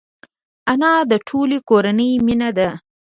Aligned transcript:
انا 0.71 0.93
د 1.11 1.13
ټولې 1.27 1.57
کورنۍ 1.69 2.11
مینه 2.25 2.49
ده 2.57 2.69